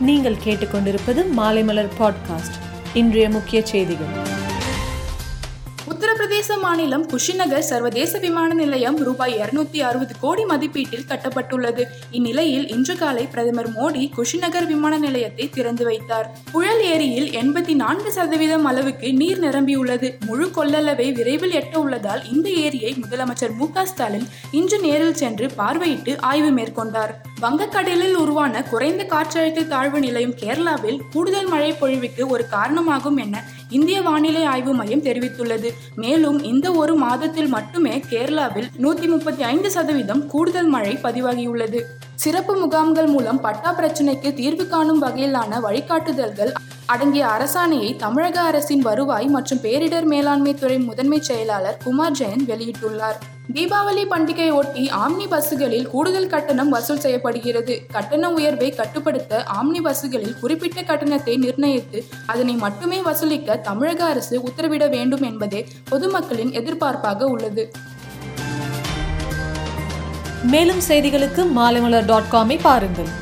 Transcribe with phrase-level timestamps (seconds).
[0.00, 2.56] நீங்கள் கேட்டுக்கொண்டிருப்பது மாலைமலர் பாட்காஸ்ட்
[2.94, 4.06] இன்றைய முக்கிய செய்திகள்.
[5.90, 11.84] உத்தரப்பிரதேச மாநிலம் குஷிநகர் சர்வதேச விமான நிலையம் ரூபாய் இருநூத்தி அறுபது கோடி மதிப்பீட்டில் கட்டப்பட்டுள்ளது.
[12.10, 16.38] இந்நிலையில் இன்று காலை பிரதமர் மோடி குஷிநகர் விமான நிலையத்தை திறந்து வைத்தார்.
[16.52, 20.20] புழல் ஏரியில் எண்பத்தி நான்கு சதவீதம் அளவுக்கு நீர் நிரம்பியுள்ளது.
[20.26, 26.50] முழு கொள்ளளவை விரைவில் எட்ட உள்ளதால் இந்த ஏரியை முதலமைச்சர் மு ஸ்டாலின் இன்று நேரில் சென்று பார்வையிட்டு ஆய்வு
[26.50, 27.34] மேற்கொண்டார்.
[27.40, 34.44] வங்கக்கடலில் உருவான குறைந்த காற்றழுத்த தாழ்வு நிலையம் கேரளாவில் கூடுதல் மழை பொழிவுக்கு ஒரு காரணமாகும் என இந்திய வானிலை
[34.44, 35.70] ஆய்வு மையம் தெரிவித்துள்ளது.
[35.94, 41.82] மேலும் இந்த ஒரு மாதத்தில் மட்டுமே கேரளாவில் நூத்தி முப்பத்தி ஐந்து சதவீதம் கூடுதல் மழை பதிவாகியுள்ளது.
[42.14, 46.52] சிறப்பு முகாம்கள் மூலம் பட்டா பிரச்சினைக்கு தீர்வு காணும் வகையிலான வழிகாட்டுதல்கள்
[46.92, 53.16] அடங்கிய அரசாணையை தமிழக அரசின் வருவாய் மற்றும் பேரிடர் மேலாண்மை துறை முதன்மை செயலாளர் குமார் ஜெயன் வெளியிட்டுள்ளார்.
[53.54, 57.74] தீபாவளி பண்டிகை ஒட்டி ஆம்னி பஸ்ஸுகளில் கூடுதல் கட்டணம் வசூல் செய்யப்படுகிறது.
[57.92, 65.22] கட்டண உயர்வை கட்டுப்படுத்த ஆம்னி பஸ்ஸுகளில் குறிப்பிட்ட கட்டணத்தை நிர்ணயித்து அதனை மட்டுமே வசூலிக்க தமிழக அரசு உத்தரவிட வேண்டும்
[65.22, 67.70] என்பதே பொதுமக்களின் எதிர்பார்ப்பாக உள்ளது.
[70.42, 73.12] மேலும் செய்திகளுக்கு மாலைமலர் டாட் காமை பாருங்கள்.